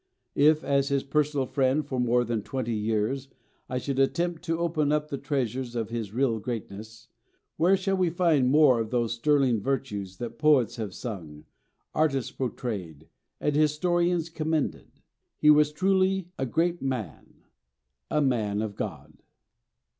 If, 0.33 0.63
as 0.63 0.89
his 0.89 1.03
personal 1.03 1.45
friend 1.45 1.85
for 1.85 1.99
more 1.99 2.23
than 2.23 2.41
twenty 2.41 2.73
years, 2.73 3.27
I 3.69 3.77
should 3.77 3.99
attempt 3.99 4.41
to 4.45 4.57
open 4.57 4.91
up 4.91 5.09
the 5.09 5.17
treasures 5.19 5.75
of 5.75 5.91
his 5.91 6.11
real 6.11 6.39
greatness, 6.39 7.07
where 7.55 7.77
shall 7.77 7.97
we 7.97 8.09
find 8.09 8.49
more 8.49 8.79
of 8.79 8.89
those 8.89 9.13
sterling 9.13 9.61
virtues 9.61 10.17
that 10.17 10.39
poets 10.39 10.77
have 10.77 10.95
sung, 10.95 11.45
artists 11.93 12.31
portrayed, 12.31 13.09
and 13.39 13.55
historians 13.55 14.29
commended? 14.31 14.87
He 15.37 15.51
was 15.51 15.71
truly 15.71 16.29
a 16.35 16.47
great 16.47 16.81
man 16.81 17.43
a 18.09 18.21
man 18.23 18.63
of 18.63 18.75
God! 18.75 19.21